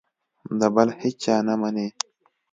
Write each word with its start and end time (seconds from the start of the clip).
د 0.59 0.61
بل 0.75 0.89
هېچا 1.01 1.35
نه 1.47 1.55
مني. 1.61 1.87